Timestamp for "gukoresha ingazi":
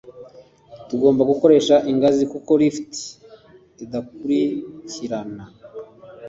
1.31-2.23